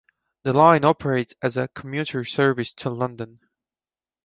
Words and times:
The 0.41 0.51
line 0.53 0.83
operates 0.83 1.35
as 1.43 1.57
a 1.57 1.67
commuter 1.67 2.23
service 2.23 2.73
to 2.73 2.89
London. 2.89 3.39